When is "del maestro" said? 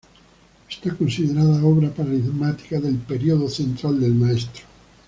3.99-4.63